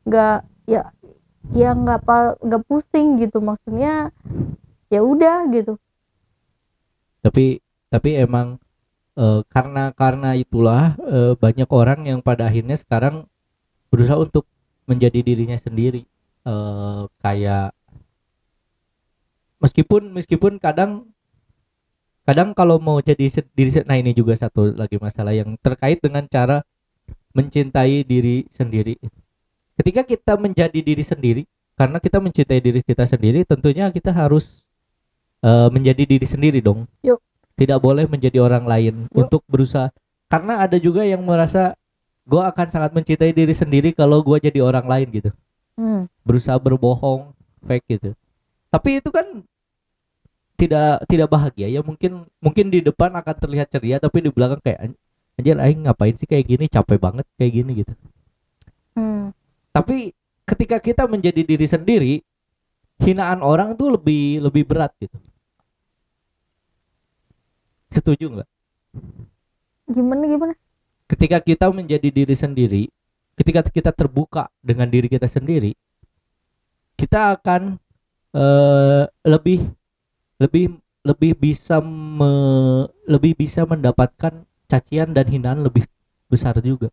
[0.07, 0.37] nggak
[0.69, 0.83] ya
[1.53, 3.39] ya nggak apa nggak pusing gitu.
[3.43, 4.11] Maksudnya
[4.93, 5.75] ya udah gitu.
[7.23, 8.57] Tapi tapi emang
[9.17, 13.25] eh, karena karena itulah eh, banyak orang yang pada akhirnya sekarang
[13.93, 14.45] berusaha untuk
[14.89, 16.03] menjadi dirinya sendiri.
[16.43, 17.71] Eh, kayak
[19.63, 21.07] meskipun meskipun kadang
[22.27, 26.63] kadang kalau mau jadi diri nah ini juga satu lagi masalah yang terkait dengan cara
[27.31, 28.99] mencintai diri sendiri.
[29.79, 34.63] Ketika kita menjadi diri sendiri karena kita mencintai diri kita sendiri tentunya kita harus
[35.41, 36.85] eh, menjadi diri sendiri dong.
[37.03, 37.19] Yuk.
[37.53, 39.27] Tidak boleh menjadi orang lain Yuk.
[39.27, 39.93] untuk berusaha.
[40.29, 41.77] Karena ada juga yang merasa
[42.25, 45.31] gue akan sangat mencintai diri sendiri kalau gue jadi orang lain gitu.
[45.73, 46.05] Hmm.
[46.21, 47.33] berusaha berbohong
[47.65, 48.13] fake gitu.
[48.69, 49.25] Tapi itu kan
[50.53, 51.81] tidak tidak bahagia ya.
[51.81, 54.99] Mungkin mungkin di depan akan terlihat ceria tapi di belakang kayak "An-
[55.41, 56.65] anjir aing ngapain sih kayak gini?
[56.69, 57.93] Capek banget kayak gini gitu.
[58.93, 59.33] Hmm.
[59.73, 60.13] tapi
[60.45, 62.13] ketika kita menjadi diri sendiri
[63.01, 65.17] hinaan orang tuh lebih lebih berat gitu
[67.93, 68.49] setuju nggak?
[69.95, 70.53] Gimana gimana?
[71.11, 72.83] Ketika kita menjadi diri sendiri
[73.39, 75.71] ketika kita terbuka dengan diri kita sendiri
[76.99, 77.77] kita akan
[78.35, 79.59] eh, lebih
[80.41, 80.65] lebih
[81.05, 84.33] lebih bisa me- lebih bisa mendapatkan
[84.71, 85.85] cacian dan hinaan lebih
[86.31, 86.89] besar juga.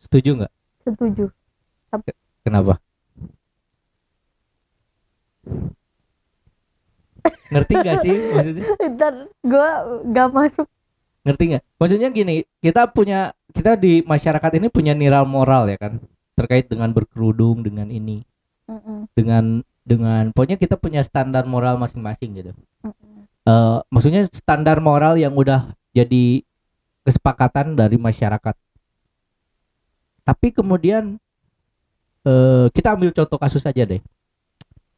[0.00, 0.52] Setuju nggak?
[0.84, 1.32] Setuju.
[2.44, 2.80] Kenapa
[7.52, 8.64] ngerti nggak sih maksudnya?
[8.94, 9.70] Ntar gue
[10.10, 10.66] gak masuk.
[11.26, 11.64] Ngerti nggak?
[11.78, 16.02] Maksudnya gini kita punya kita di masyarakat ini punya nilai moral ya kan?
[16.36, 18.22] Terkait dengan berkerudung dengan ini.
[18.66, 22.52] Mm-mm, dengan dengan pokoknya kita punya standar moral masing-masing gitu.
[22.82, 23.30] Mm-mm.
[23.46, 26.42] Eh maksudnya standar moral yang udah jadi
[27.06, 28.54] kesepakatan dari masyarakat.
[30.26, 31.22] Tapi kemudian
[32.26, 34.02] eh kita ambil contoh kasus aja deh.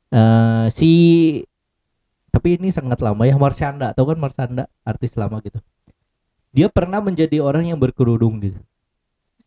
[0.09, 0.93] Eh si
[2.39, 5.59] tapi ini sangat lama ya Marsyanda tahu kan Marsyanda artis lama gitu.
[6.55, 8.63] Dia pernah menjadi orang yang berkerudung gitu.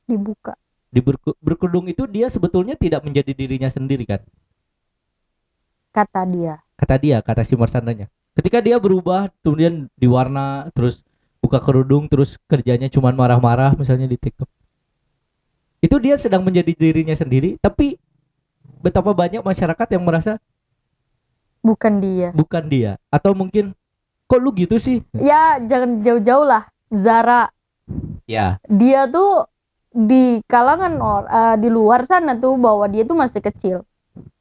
[0.04, 0.60] Dibuka.
[0.92, 4.20] Di berku- berkerudung itu dia sebetulnya tidak menjadi dirinya sendiri kan?
[5.96, 6.60] Kata dia.
[6.76, 8.12] Kata dia kata si Marsandanya.
[8.36, 11.00] Ketika dia berubah kemudian diwarna terus
[11.40, 14.52] buka kerudung terus kerjanya cuma marah-marah misalnya di TikTok.
[15.80, 17.96] Itu dia sedang menjadi dirinya sendiri tapi
[18.84, 20.44] betapa banyak masyarakat yang merasa
[21.62, 22.30] bukan dia.
[22.34, 22.98] Bukan dia.
[23.14, 23.74] Atau mungkin
[24.28, 25.06] kok lu gitu sih?
[25.18, 26.68] Ya jangan jauh-jauh lah.
[26.92, 27.50] Zara.
[28.28, 28.60] Ya.
[28.68, 29.48] Dia tuh
[29.92, 33.78] di kalangan or eh, di luar sana tuh bahwa dia tuh masih kecil.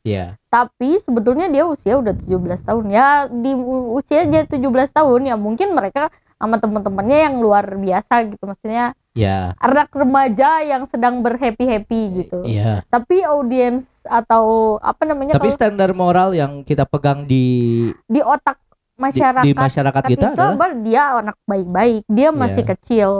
[0.02, 0.40] Ya.
[0.48, 2.84] Tapi sebetulnya dia usia udah 17 tahun.
[2.90, 3.52] Ya di
[3.94, 5.20] usia dia 17 tahun.
[5.30, 8.42] Ya mungkin mereka sama teman-temannya yang luar biasa gitu.
[8.48, 9.52] Maksudnya ya.
[9.58, 12.44] Anak remaja yang sedang berhappy happy gitu.
[12.46, 18.20] Ya tapi audiens atau apa namanya tapi kalau standar moral yang kita pegang di di
[18.22, 19.44] otak di, masyarakat.
[19.44, 22.02] di masyarakat kita itu adalah dia anak baik-baik.
[22.08, 22.70] Dia masih Iya.
[22.76, 23.10] kecil.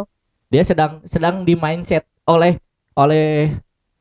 [0.51, 2.59] Dia sedang sedang di mindset oleh
[2.99, 3.55] oleh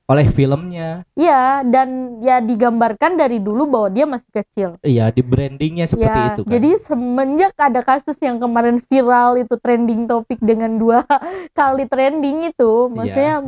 [0.10, 4.70] oleh filmnya Iya, dan ya digambarkan dari dulu bahwa dia masih kecil.
[4.82, 9.54] iya di brandingnya seperti ya, itu kan jadi semenjak ada kasus yang kemarin viral itu
[9.62, 11.06] trending topik dengan dua
[11.60, 13.46] kali trending itu, maksudnya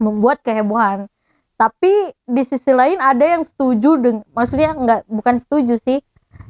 [0.00, 1.06] membuat kehebohan.
[1.54, 6.02] Tapi di sisi lain ada yang setuju dengan, maksudnya nggak bukan setuju sih,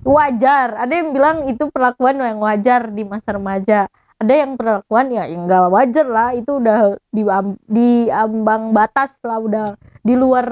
[0.06, 0.78] wajar.
[0.80, 3.92] Ada yang bilang itu perlakuan yang wajar di masa remaja.
[4.22, 7.22] Ada yang perlakuan ya yang nggak wajar lah, itu udah di
[7.66, 9.74] di ambang batas lah, udah
[10.06, 10.46] di luar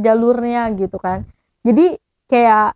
[0.00, 1.28] jalurnya gitu kan.
[1.60, 2.00] Jadi
[2.32, 2.72] kayak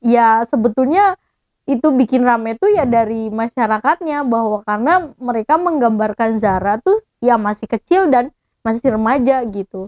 [0.00, 1.20] ya sebetulnya
[1.68, 7.68] itu bikin rame tuh ya dari masyarakatnya bahwa karena mereka menggambarkan Zara tuh ya masih
[7.68, 8.32] kecil dan
[8.64, 9.86] masih remaja gitu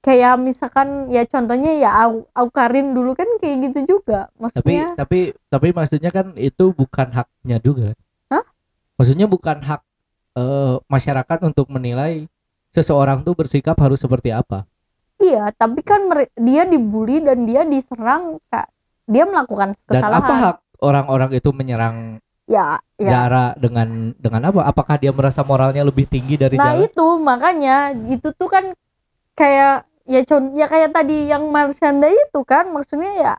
[0.00, 5.20] kayak misalkan ya contohnya ya Au, Aukarin dulu kan kayak gitu juga tapi maksudnya tapi
[5.52, 7.92] tapi maksudnya kan itu bukan haknya juga?
[9.00, 9.80] Maksudnya bukan hak
[10.36, 12.28] eh, masyarakat untuk menilai
[12.68, 14.68] seseorang tuh bersikap harus seperti apa.
[15.16, 16.04] Iya tapi kan
[16.36, 18.68] dia dibully dan dia diserang kak.
[19.08, 20.20] Dia melakukan dan kesalahan.
[20.20, 21.96] apa hak orang-orang itu menyerang
[22.44, 23.08] ya ya.
[23.08, 24.68] Zara dengan dengan apa?
[24.68, 26.84] Apakah dia merasa moralnya lebih tinggi dari nah Zara?
[26.84, 28.76] itu makanya itu tuh kan
[29.32, 33.34] kayak ya con ya kayak tadi yang Marshanda itu kan maksudnya ya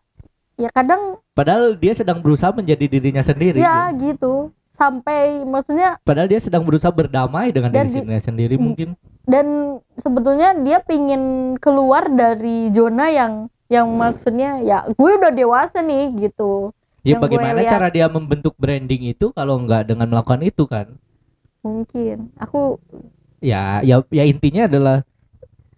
[0.57, 3.61] ya kadang padahal dia sedang berusaha menjadi dirinya sendiri.
[3.61, 4.49] Ya gitu
[4.81, 8.65] sampai maksudnya padahal dia sedang berusaha berdamai dengan diri di- sendiri Hmm.
[8.65, 8.89] mungkin.
[9.21, 13.33] Dan sebetulnya dia pingin keluar dari zona yang
[13.69, 16.73] yang maksudnya ya gue udah dewasa nih gitu.
[17.05, 20.97] Ya Yang bagaimana cara dia membentuk branding itu kalau nggak dengan melakukan itu kan?
[21.61, 22.33] Mungkin.
[22.41, 22.81] Aku
[23.41, 25.05] ya ya ya intinya adalah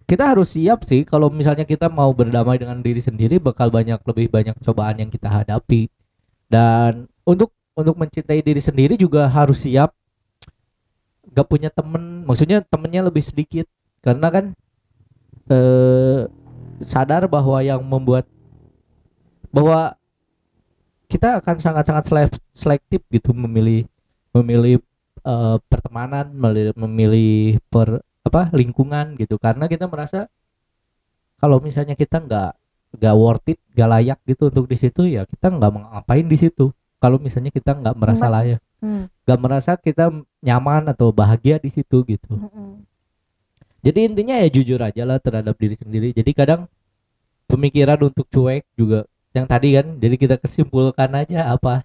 [0.04, 4.28] kita harus siap sih kalau misalnya kita mau berdamai dengan diri sendiri bakal banyak lebih
[4.28, 5.88] banyak cobaan yang kita hadapi.
[6.48, 9.90] Dan untuk untuk mencintai diri sendiri juga harus siap.
[11.34, 12.24] Gak punya temen.
[12.28, 13.66] Maksudnya temennya lebih sedikit.
[14.04, 14.44] Karena kan
[15.48, 16.20] eh
[16.84, 18.26] sadar bahwa yang membuat
[19.52, 19.96] bahwa
[21.08, 23.86] kita akan sangat-sangat selek- selektif gitu memilih
[24.34, 24.82] memilih
[25.24, 29.36] eh, pertemanan memilih, memilih per apa lingkungan gitu.
[29.38, 30.26] Karena kita merasa
[31.40, 32.50] kalau misalnya kita nggak
[32.98, 36.36] nggak worth it nggak layak gitu untuk di situ ya kita nggak mau ngapain di
[36.38, 36.70] situ
[37.04, 38.64] kalau misalnya kita nggak merasa layak.
[38.80, 40.08] Hmm, nggak merasa kita
[40.40, 42.32] nyaman atau bahagia di situ gitu.
[42.32, 42.74] Mm, mm.
[43.84, 46.16] jadi intinya ya jujur aja lah terhadap diri sendiri.
[46.16, 46.64] Jadi kadang
[47.44, 49.04] pemikiran untuk cuek juga
[49.36, 51.84] yang tadi kan jadi kita kesimpulkan aja apa.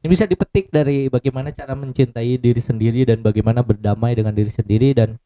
[0.00, 4.96] Ini bisa dipetik dari bagaimana cara mencintai diri sendiri dan bagaimana berdamai dengan diri sendiri
[4.96, 5.20] dan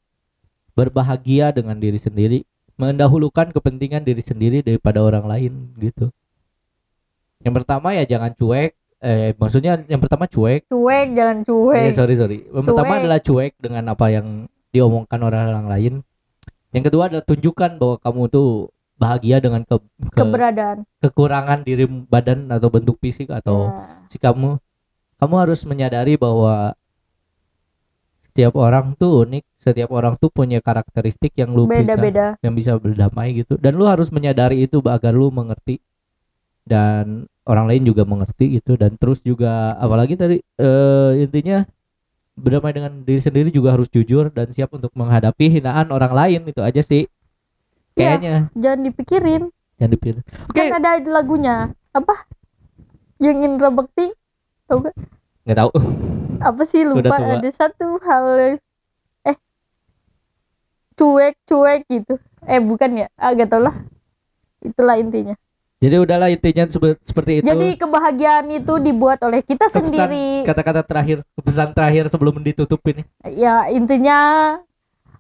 [0.74, 2.42] berbahagia dengan diri sendiri.
[2.80, 6.10] Mendahulukan kepentingan diri sendiri daripada orang lain gitu.
[7.46, 10.68] Yang pertama ya jangan cuek eh maksudnya yang pertama cuek.
[10.68, 12.38] Cuek jangan Eh, cuek sorry sorry.
[12.46, 13.00] Yang pertama Cuek.
[13.00, 14.26] adalah cuek dengan apa yang
[14.70, 15.94] diomongkan orang lain.
[16.70, 18.48] Yang kedua adalah tunjukkan bahwa kamu tuh
[18.94, 20.84] bahagia dengan ke, ke- keberadaan.
[21.00, 24.04] kekurangan diri badan atau bentuk fisik atau Ya.
[24.06, 24.60] si kamu.
[25.16, 26.76] Kamu harus menyadari bahwa
[28.30, 32.26] setiap orang tuh unik setiap orang tuh punya karakteristik yang lu bisa beda-beda.
[32.40, 33.58] yang bisa berdamai gitu.
[33.58, 35.82] Dan lu harus menyadari itu agar lu mengerti
[36.64, 38.76] dan orang lain juga mengerti gitu.
[38.78, 41.64] Dan terus juga apalagi tadi eh, intinya
[42.38, 46.40] berdamai dengan diri sendiri juga harus jujur dan siap untuk menghadapi hinaan orang lain.
[46.48, 47.10] Itu aja sih.
[47.98, 48.16] Iya.
[48.16, 48.34] kayaknya.
[48.54, 49.42] jangan dipikirin.
[49.80, 50.60] Yang dipilih oke.
[50.60, 51.56] kan ada lagunya.
[51.90, 52.14] Apa?
[53.18, 54.12] Yang Indra Bekti.
[54.70, 54.94] Tau gak
[55.48, 55.72] nggak tahu.
[56.40, 56.86] Apa sih?
[56.86, 57.16] Lupa.
[57.18, 58.56] Ada satu hal
[59.26, 59.36] eh
[60.94, 62.14] cuek cuek gitu.
[62.46, 63.06] Eh bukan ya?
[63.18, 63.74] Ah gak tau lah.
[64.62, 65.34] Itulah intinya
[65.80, 66.68] jadi udahlah intinya
[67.00, 67.48] seperti itu.
[67.48, 70.44] Jadi kebahagiaan itu dibuat oleh kita Kepesan- sendiri.
[70.44, 74.18] kata-kata terakhir pesan terakhir sebelum ditutup ini ya intinya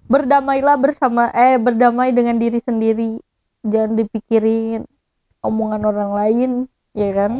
[0.04, 3.18] berdamailah bersama eh berdamai dengan diri sendiri.
[3.60, 4.84] Jangan dipikirin
[5.40, 6.50] omongan orang lain
[6.92, 7.32] ya kan?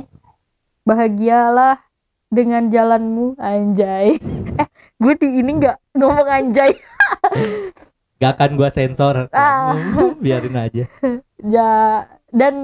[0.83, 1.77] Bahagialah
[2.29, 4.17] dengan jalanmu anjay.
[4.61, 6.73] Eh gue di ini nggak ngomong anjay.
[8.21, 9.33] Gak akan gua sensor.
[9.33, 9.73] Ah.
[10.17, 10.85] biarin aja.
[11.41, 12.55] Ya dan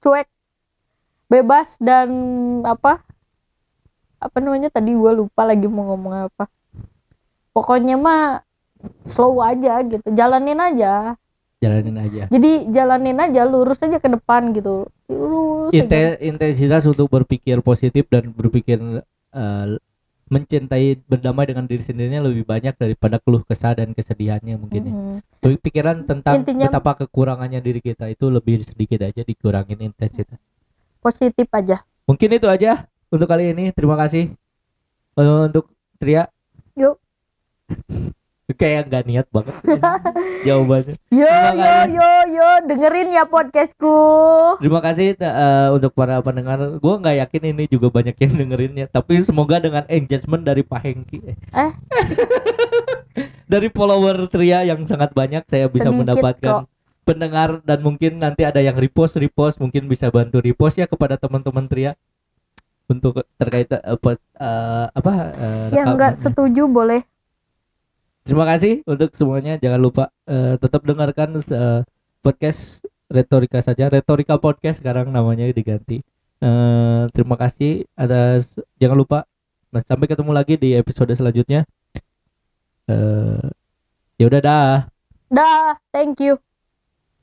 [0.00, 0.28] cuek.
[1.30, 2.10] Bebas dan
[2.66, 3.06] apa?
[4.18, 4.66] Apa namanya?
[4.68, 6.50] Tadi gue lupa lagi mau ngomong apa.
[7.54, 8.42] Pokoknya mah
[9.06, 10.02] slow aja gitu.
[10.10, 11.14] Jalanin aja.
[11.60, 12.22] Jalanin aja.
[12.32, 14.88] Jadi jalanin aja lurus aja ke depan gitu.
[15.06, 16.16] Lurus aja.
[16.18, 18.80] Intensitas untuk berpikir positif dan berpikir
[19.36, 19.66] eh,
[20.30, 24.94] mencintai berdamai dengan diri sendirinya lebih banyak daripada keluh kesah dan kesedihannya mungkin ya.
[24.94, 25.18] Mhm.
[25.58, 30.38] Pikiran tentang Intinya- betapa kekurangannya diri kita itu lebih sedikit aja dikurangin intensitas.
[31.00, 33.72] positif aja Mungkin itu aja untuk kali ini.
[33.72, 34.30] Terima kasih
[35.16, 36.28] Eh, untuk Tria.
[36.76, 37.00] yuk
[38.56, 39.54] Kayak nggak niat banget
[40.46, 40.96] jawabannya.
[41.12, 41.94] yo Terima yo kasih.
[41.94, 43.96] yo yo dengerin ya podcastku
[44.58, 46.58] Terima kasih eh, untuk para pendengar.
[46.82, 48.86] Gue nggak yakin ini juga banyak yang dengerin ya.
[48.90, 51.72] Tapi semoga dengan engagement dari Pak Hengki, eh,
[53.52, 56.66] dari follower Tria yang sangat banyak, saya bisa Sedikit mendapatkan
[57.04, 61.66] pendengar dan mungkin nanti ada yang repost repost mungkin bisa bantu repost ya kepada teman-teman
[61.66, 61.92] Tria
[62.90, 65.98] untuk terkait eh, eh, apa eh, yang rekamannya.
[65.98, 67.02] nggak setuju boleh
[68.24, 69.56] Terima kasih untuk semuanya.
[69.56, 71.82] Jangan lupa eh, tetap dengarkan eh,
[72.20, 73.90] podcast Retorika saja.
[73.90, 76.04] Retorika Podcast sekarang namanya diganti.
[76.40, 79.18] Eh, terima kasih atas jangan lupa
[79.84, 81.68] sampai ketemu lagi di episode selanjutnya.
[82.88, 83.44] Eh,
[84.16, 84.72] ya udah dah.
[85.30, 86.49] dah thank you